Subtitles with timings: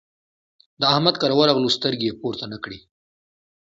[0.79, 2.79] د احمد کره ورغلو؛ سترګې يې پورته نه کړې.